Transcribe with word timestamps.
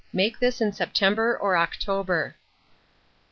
Make 0.11 0.39
this 0.39 0.61
in 0.61 0.73
September 0.73 1.37
or 1.37 1.55
October. 1.55 2.35